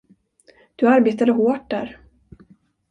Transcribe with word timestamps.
Du 0.75 0.87
arbetade 0.87 1.31
hårt 1.31 1.69
där. 1.69 1.99